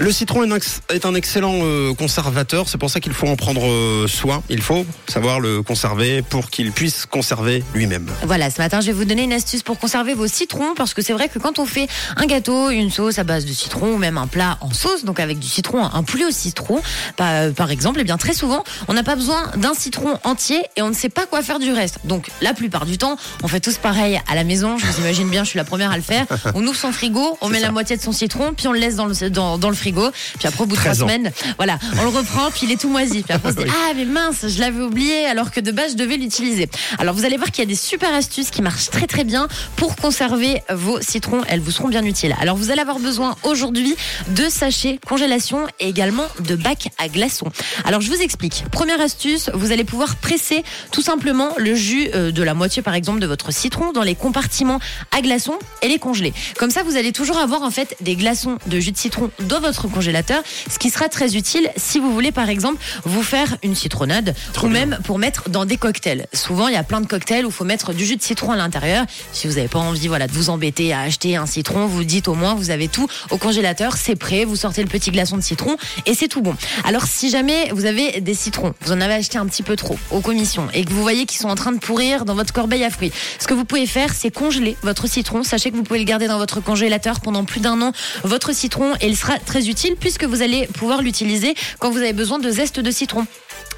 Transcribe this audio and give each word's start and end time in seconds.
Le 0.00 0.12
citron 0.12 0.42
est 0.88 1.04
un 1.04 1.14
excellent 1.14 1.58
euh, 1.60 1.92
conservateur, 1.92 2.70
c'est 2.70 2.78
pour 2.78 2.88
ça 2.88 3.00
qu'il 3.00 3.12
faut 3.12 3.26
en 3.26 3.36
prendre 3.36 3.66
euh, 3.66 4.06
soin. 4.08 4.42
Il 4.48 4.62
faut 4.62 4.86
savoir 5.06 5.40
le 5.40 5.62
conserver 5.62 6.22
pour 6.22 6.48
qu'il 6.48 6.72
puisse 6.72 7.04
conserver 7.04 7.62
lui-même. 7.74 8.06
Voilà, 8.24 8.48
ce 8.48 8.62
matin, 8.62 8.80
je 8.80 8.86
vais 8.86 8.92
vous 8.94 9.04
donner 9.04 9.24
une 9.24 9.34
astuce 9.34 9.62
pour 9.62 9.78
conserver 9.78 10.14
vos 10.14 10.26
citrons 10.26 10.72
parce 10.74 10.94
que 10.94 11.02
c'est 11.02 11.12
vrai 11.12 11.28
que 11.28 11.38
quand 11.38 11.58
on 11.58 11.66
fait 11.66 11.86
un 12.16 12.24
gâteau, 12.24 12.70
une 12.70 12.90
sauce 12.90 13.18
à 13.18 13.24
base 13.24 13.44
de 13.44 13.52
citron 13.52 13.92
ou 13.92 13.98
même 13.98 14.16
un 14.16 14.26
plat 14.26 14.56
en 14.62 14.72
sauce, 14.72 15.04
donc 15.04 15.20
avec 15.20 15.38
du 15.38 15.46
citron, 15.46 15.84
un 15.84 16.02
poulet 16.02 16.24
au 16.24 16.30
citron, 16.30 16.80
par, 17.18 17.52
par 17.52 17.70
exemple, 17.70 18.00
eh 18.00 18.04
bien 18.04 18.16
très 18.16 18.32
souvent, 18.32 18.64
on 18.88 18.94
n'a 18.94 19.02
pas 19.02 19.16
besoin 19.16 19.50
d'un 19.58 19.74
citron 19.74 20.18
entier 20.24 20.62
et 20.76 20.82
on 20.82 20.88
ne 20.88 20.94
sait 20.94 21.10
pas 21.10 21.26
quoi 21.26 21.42
faire 21.42 21.58
du 21.58 21.72
reste. 21.72 21.98
Donc 22.04 22.30
la 22.40 22.54
plupart 22.54 22.86
du 22.86 22.96
temps, 22.96 23.18
on 23.42 23.48
fait 23.48 23.60
tous 23.60 23.76
pareil 23.76 24.18
à 24.26 24.34
la 24.34 24.44
maison. 24.44 24.78
Je 24.78 24.86
vous 24.86 25.00
imagine 25.00 25.28
bien, 25.28 25.44
je 25.44 25.50
suis 25.50 25.58
la 25.58 25.64
première 25.64 25.92
à 25.92 25.96
le 25.96 26.02
faire. 26.02 26.24
On 26.54 26.66
ouvre 26.66 26.76
son 26.76 26.90
frigo, 26.90 27.36
on 27.42 27.48
met 27.48 27.60
la 27.60 27.70
moitié 27.70 27.96
de 27.96 28.02
son 28.02 28.12
citron, 28.12 28.54
puis 28.56 28.66
on 28.66 28.72
le 28.72 28.78
laisse 28.78 28.96
dans 28.96 29.06
le, 29.06 29.30
dans, 29.30 29.58
dans 29.58 29.68
le 29.68 29.74
frigo. 29.74 29.89
Puis 30.38 30.48
après, 30.48 30.62
au 30.62 30.66
bout 30.66 30.76
de 30.76 30.80
trois 30.80 30.92
13 30.92 31.02
ans. 31.02 31.08
semaines, 31.08 31.32
voilà, 31.56 31.78
on 31.98 32.02
le 32.02 32.08
reprend, 32.08 32.50
puis 32.50 32.62
il 32.64 32.72
est 32.72 32.80
tout 32.80 32.88
moisi. 32.88 33.22
Puis 33.22 33.32
après, 33.32 33.50
on 33.50 33.52
se 33.52 33.58
dit, 33.58 33.64
Oui. 33.68 33.70
ah, 33.88 33.92
mais 33.96 34.04
mince, 34.04 34.46
je 34.48 34.60
l'avais 34.60 34.80
oublié 34.82 35.26
alors 35.26 35.50
que 35.50 35.60
de 35.60 35.70
base, 35.70 35.92
je 35.92 35.96
devais 35.96 36.16
l'utiliser. 36.16 36.68
Alors, 36.98 37.14
vous 37.14 37.24
allez 37.24 37.36
voir 37.36 37.50
qu'il 37.50 37.62
y 37.64 37.66
a 37.66 37.68
des 37.68 37.74
super 37.74 38.12
astuces 38.14 38.50
qui 38.50 38.62
marchent 38.62 38.90
très 38.90 39.06
très 39.06 39.24
bien 39.24 39.48
pour 39.76 39.96
conserver 39.96 40.62
vos 40.70 41.00
citrons. 41.00 41.42
Elles 41.48 41.60
vous 41.60 41.70
seront 41.70 41.88
bien 41.88 42.04
utiles. 42.04 42.34
Alors, 42.40 42.56
vous 42.56 42.70
allez 42.70 42.80
avoir 42.80 42.98
besoin 42.98 43.36
aujourd'hui 43.42 43.94
de 44.28 44.48
sachets 44.48 44.98
congélation 45.06 45.66
et 45.80 45.88
également 45.88 46.26
de 46.40 46.56
bacs 46.56 46.88
à 46.98 47.08
glaçons. 47.08 47.50
Alors, 47.84 48.00
je 48.00 48.10
vous 48.10 48.20
explique. 48.20 48.64
Première 48.70 49.00
astuce, 49.00 49.50
vous 49.54 49.72
allez 49.72 49.84
pouvoir 49.84 50.16
presser 50.16 50.62
tout 50.92 51.02
simplement 51.02 51.50
le 51.56 51.74
jus 51.74 52.08
euh, 52.14 52.30
de 52.32 52.42
la 52.42 52.54
moitié, 52.54 52.82
par 52.82 52.94
exemple, 52.94 53.20
de 53.20 53.26
votre 53.26 53.52
citron 53.52 53.92
dans 53.92 54.02
les 54.02 54.14
compartiments 54.14 54.78
à 55.16 55.20
glaçons 55.20 55.58
et 55.82 55.88
les 55.88 55.98
congeler. 55.98 56.32
Comme 56.58 56.70
ça, 56.70 56.82
vous 56.82 56.96
allez 56.96 57.12
toujours 57.12 57.38
avoir 57.38 57.62
en 57.62 57.70
fait 57.70 57.96
des 58.00 58.16
glaçons 58.16 58.58
de 58.66 58.80
jus 58.80 58.92
de 58.92 58.96
citron 58.98 59.30
dans 59.40 59.60
votre 59.60 59.79
congélateur, 59.88 60.42
ce 60.70 60.78
qui 60.78 60.90
sera 60.90 61.08
très 61.08 61.36
utile 61.36 61.70
si 61.76 61.98
vous 61.98 62.12
voulez 62.12 62.32
par 62.32 62.48
exemple 62.48 62.82
vous 63.04 63.22
faire 63.22 63.56
une 63.62 63.74
citronnade 63.74 64.34
Trop 64.52 64.66
ou 64.66 64.70
bien. 64.70 64.86
même 64.86 64.98
pour 65.04 65.18
mettre 65.18 65.50
dans 65.50 65.64
des 65.64 65.76
cocktails. 65.76 66.26
Souvent, 66.32 66.68
il 66.68 66.74
y 66.74 66.76
a 66.76 66.82
plein 66.82 67.00
de 67.00 67.06
cocktails 67.06 67.44
où 67.44 67.48
il 67.48 67.54
faut 67.54 67.64
mettre 67.64 67.92
du 67.92 68.04
jus 68.04 68.16
de 68.16 68.22
citron 68.22 68.52
à 68.52 68.56
l'intérieur. 68.56 69.06
Si 69.32 69.46
vous 69.46 69.54
n'avez 69.54 69.68
pas 69.68 69.78
envie 69.78 70.08
voilà, 70.08 70.26
de 70.26 70.32
vous 70.32 70.50
embêter 70.50 70.92
à 70.92 71.00
acheter 71.00 71.36
un 71.36 71.46
citron, 71.46 71.86
vous 71.86 72.04
dites 72.04 72.28
au 72.28 72.34
moins 72.34 72.54
vous 72.54 72.70
avez 72.70 72.88
tout 72.88 73.08
au 73.30 73.38
congélateur, 73.38 73.96
c'est 73.96 74.16
prêt, 74.16 74.44
vous 74.44 74.56
sortez 74.56 74.82
le 74.82 74.88
petit 74.88 75.10
glaçon 75.10 75.36
de 75.36 75.42
citron 75.42 75.76
et 76.06 76.14
c'est 76.14 76.28
tout 76.28 76.42
bon. 76.42 76.54
Alors 76.84 77.04
si 77.04 77.30
jamais 77.30 77.70
vous 77.72 77.84
avez 77.84 78.20
des 78.20 78.34
citrons, 78.34 78.74
vous 78.82 78.92
en 78.92 79.00
avez 79.00 79.14
acheté 79.14 79.38
un 79.38 79.46
petit 79.46 79.62
peu 79.62 79.76
trop 79.76 79.98
aux 80.10 80.20
commissions 80.20 80.68
et 80.74 80.84
que 80.84 80.90
vous 80.90 81.02
voyez 81.02 81.26
qu'ils 81.26 81.40
sont 81.40 81.48
en 81.48 81.54
train 81.54 81.72
de 81.72 81.78
pourrir 81.78 82.24
dans 82.24 82.34
votre 82.34 82.52
corbeille 82.52 82.84
à 82.84 82.90
fruits, 82.90 83.12
ce 83.38 83.46
que 83.46 83.54
vous 83.54 83.64
pouvez 83.64 83.86
faire, 83.86 84.12
c'est 84.14 84.30
congeler 84.30 84.76
votre 84.82 85.06
citron. 85.06 85.42
Sachez 85.42 85.70
que 85.70 85.76
vous 85.76 85.82
pouvez 85.82 85.98
le 85.98 86.04
garder 86.04 86.26
dans 86.26 86.38
votre 86.38 86.60
congélateur 86.60 87.20
pendant 87.20 87.44
plus 87.44 87.60
d'un 87.60 87.80
an, 87.82 87.92
votre 88.24 88.54
citron, 88.54 88.94
et 89.00 89.06
il 89.06 89.16
sera 89.16 89.38
très 89.38 89.59
utile 89.68 89.96
puisque 89.98 90.24
vous 90.24 90.42
allez 90.42 90.66
pouvoir 90.66 91.02
l'utiliser 91.02 91.54
quand 91.78 91.90
vous 91.90 91.98
avez 91.98 92.12
besoin 92.12 92.38
de 92.38 92.50
zeste 92.50 92.80
de 92.80 92.90
citron. 92.90 93.26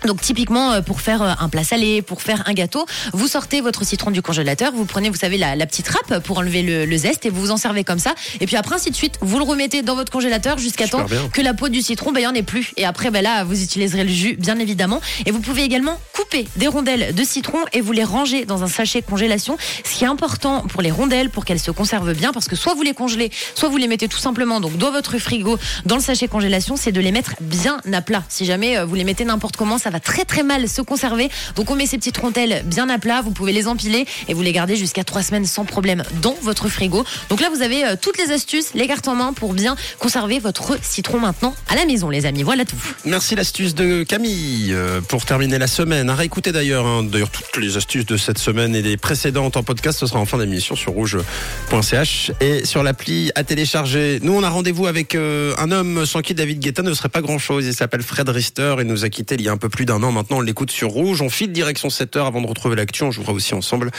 Donc 0.06 0.20
typiquement 0.20 0.72
euh, 0.72 0.80
pour 0.80 1.00
faire 1.00 1.22
euh, 1.22 1.32
un 1.38 1.48
plat 1.48 1.64
salé, 1.64 2.02
pour 2.02 2.22
faire 2.22 2.42
un 2.46 2.52
gâteau, 2.52 2.86
vous 3.12 3.28
sortez 3.28 3.60
votre 3.60 3.84
citron 3.84 4.10
du 4.10 4.22
congélateur, 4.22 4.72
vous 4.72 4.84
prenez, 4.84 5.10
vous 5.10 5.16
savez, 5.16 5.38
la, 5.38 5.56
la 5.56 5.66
petite 5.66 5.88
râpe 5.88 6.22
pour 6.24 6.38
enlever 6.38 6.62
le, 6.62 6.84
le 6.86 6.96
zeste 6.96 7.26
et 7.26 7.30
vous 7.30 7.40
vous 7.40 7.50
en 7.50 7.56
servez 7.56 7.84
comme 7.84 7.98
ça. 7.98 8.14
Et 8.40 8.46
puis 8.46 8.56
après, 8.56 8.74
ainsi 8.76 8.90
de 8.90 8.96
suite, 8.96 9.14
vous 9.20 9.38
le 9.38 9.44
remettez 9.44 9.82
dans 9.82 9.94
votre 9.94 10.12
congélateur 10.12 10.58
jusqu'à 10.58 10.88
temps 10.88 11.04
bien. 11.04 11.28
que 11.32 11.40
la 11.40 11.54
peau 11.54 11.68
du 11.68 11.82
citron, 11.82 12.12
ben, 12.12 12.20
il 12.20 12.22
n'y 12.24 12.28
en 12.28 12.34
ait 12.34 12.42
plus. 12.42 12.72
Et 12.76 12.84
après, 12.84 13.10
ben 13.10 13.22
là, 13.22 13.44
vous 13.44 13.62
utiliserez 13.62 14.04
le 14.04 14.10
jus, 14.10 14.36
bien 14.36 14.58
évidemment. 14.58 15.00
Et 15.26 15.30
vous 15.30 15.40
pouvez 15.40 15.62
également 15.62 15.98
couper 16.12 16.46
des 16.56 16.68
rondelles 16.68 17.14
de 17.14 17.24
citron 17.24 17.58
et 17.72 17.80
vous 17.80 17.92
les 17.92 18.04
ranger 18.04 18.44
dans 18.44 18.62
un 18.62 18.68
sachet 18.68 19.02
congélation. 19.02 19.56
Ce 19.84 19.94
qui 19.96 20.04
est 20.04 20.08
important 20.08 20.62
pour 20.62 20.82
les 20.82 20.90
rondelles, 20.90 21.30
pour 21.30 21.44
qu'elles 21.44 21.60
se 21.60 21.70
conservent 21.70 22.14
bien, 22.14 22.32
parce 22.32 22.48
que 22.48 22.56
soit 22.56 22.74
vous 22.74 22.82
les 22.82 22.94
congelez, 22.94 23.30
soit 23.54 23.68
vous 23.68 23.76
les 23.76 23.88
mettez 23.88 24.08
tout 24.08 24.18
simplement 24.18 24.60
donc 24.60 24.76
dans 24.76 24.90
votre 24.90 25.18
frigo, 25.18 25.58
dans 25.86 25.96
le 25.96 26.02
sachet 26.02 26.28
congélation, 26.28 26.76
c'est 26.76 26.92
de 26.92 27.00
les 27.00 27.12
mettre 27.12 27.34
bien 27.40 27.80
à 27.92 28.02
plat. 28.02 28.24
Si 28.28 28.44
jamais 28.44 28.78
euh, 28.78 28.84
vous 28.84 28.94
les 28.94 29.04
mettez 29.04 29.24
n'importe 29.24 29.56
comment, 29.56 29.78
ça 29.78 29.90
va 29.92 30.00
très 30.00 30.24
très 30.24 30.42
mal 30.42 30.68
se 30.68 30.82
conserver. 30.82 31.30
Donc 31.54 31.70
on 31.70 31.76
met 31.76 31.86
ces 31.86 31.98
petites 31.98 32.18
rondelles 32.18 32.62
bien 32.66 32.88
à 32.88 32.98
plat, 32.98 33.22
vous 33.22 33.30
pouvez 33.30 33.52
les 33.52 33.68
empiler 33.68 34.06
et 34.28 34.34
vous 34.34 34.42
les 34.42 34.52
gardez 34.52 34.76
jusqu'à 34.76 35.04
trois 35.04 35.22
semaines 35.22 35.46
sans 35.46 35.64
problème 35.64 36.02
dans 36.20 36.36
votre 36.42 36.68
frigo. 36.68 37.04
Donc 37.28 37.40
là 37.40 37.48
vous 37.54 37.62
avez 37.62 37.84
euh, 37.84 37.96
toutes 38.00 38.18
les 38.18 38.32
astuces, 38.32 38.74
les 38.74 38.86
cartes 38.86 39.08
en 39.08 39.14
main 39.14 39.32
pour 39.32 39.54
bien 39.54 39.76
conserver 39.98 40.38
votre 40.38 40.78
citron 40.82 41.20
maintenant 41.20 41.54
à 41.68 41.76
la 41.76 41.84
maison 41.84 42.10
les 42.10 42.26
amis. 42.26 42.42
Voilà 42.42 42.64
tout. 42.64 42.76
Merci 43.04 43.34
l'astuce 43.34 43.74
de 43.74 44.02
Camille 44.02 44.72
euh, 44.72 45.00
pour 45.00 45.24
terminer 45.24 45.58
la 45.58 45.66
semaine. 45.66 46.10
À 46.10 46.14
réécouter 46.14 46.52
d'ailleurs, 46.52 46.86
hein, 46.86 47.02
d'ailleurs 47.02 47.30
toutes 47.30 47.62
les 47.62 47.76
astuces 47.76 48.06
de 48.06 48.16
cette 48.16 48.38
semaine 48.38 48.74
et 48.74 48.82
des 48.82 48.96
précédentes 48.96 49.56
en 49.56 49.62
podcast, 49.62 49.98
ce 49.98 50.06
sera 50.06 50.18
en 50.18 50.26
fin 50.26 50.38
d'émission 50.38 50.74
sur 50.74 50.92
rouge.ch 50.92 52.32
et 52.40 52.64
sur 52.64 52.82
l'appli 52.82 53.30
à 53.34 53.44
télécharger. 53.44 54.18
Nous 54.22 54.32
on 54.32 54.42
a 54.42 54.48
rendez-vous 54.48 54.86
avec 54.86 55.14
euh, 55.14 55.54
un 55.58 55.70
homme 55.70 56.06
sans 56.06 56.20
qui 56.20 56.34
David 56.34 56.60
Guetta 56.60 56.82
ne 56.82 56.94
serait 56.94 57.08
pas 57.08 57.20
grand-chose. 57.20 57.66
Il 57.66 57.74
s'appelle 57.74 58.02
Fred 58.02 58.28
Rister 58.28 58.76
et 58.80 58.84
nous 58.84 59.04
a 59.04 59.08
quitté 59.08 59.34
il 59.34 59.42
y 59.42 59.48
a 59.48 59.52
un 59.52 59.56
peu 59.56 59.68
plus 59.68 59.81
d'un 59.84 60.02
an. 60.02 60.12
Maintenant 60.12 60.38
on 60.38 60.40
l'écoute 60.40 60.70
sur 60.70 60.88
rouge. 60.90 61.22
On 61.22 61.30
file 61.30 61.52
direction 61.52 61.90
7 61.90 62.16
heures 62.16 62.26
avant 62.26 62.40
de 62.40 62.46
retrouver 62.46 62.76
l'actu. 62.76 63.02
On 63.04 63.10
jouera 63.10 63.32
aussi 63.32 63.54
ensemble 63.54 63.90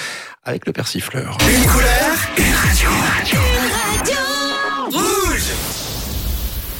avec 0.43 0.65
le 0.65 0.73
persifleur. 0.73 1.37
Une 1.41 1.65
couleur, 1.69 2.17
une 2.37 2.53
radio. 2.53 4.12